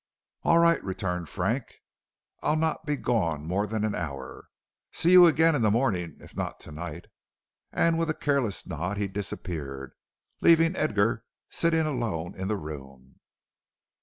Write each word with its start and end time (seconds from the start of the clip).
"All 0.41 0.57
right," 0.57 0.83
returned 0.83 1.29
Frank; 1.29 1.75
"I'll 2.41 2.55
not 2.55 2.85
be 2.85 2.95
gone 2.95 3.45
more 3.45 3.67
than 3.67 3.85
an 3.85 3.93
hour. 3.93 4.47
See 4.91 5.11
you 5.11 5.27
again 5.27 5.53
in 5.53 5.61
the 5.61 5.69
morning 5.69 6.17
if 6.19 6.35
not 6.35 6.59
to 6.61 6.71
night." 6.71 7.05
And 7.71 7.99
with 7.99 8.09
a 8.09 8.15
careless 8.15 8.65
nod 8.65 8.97
he 8.97 9.07
disappeared, 9.07 9.93
leaving 10.39 10.75
Edgar 10.75 11.23
sitting 11.51 11.85
alone 11.85 12.33
in 12.33 12.47
the 12.47 12.57
room. 12.57 13.17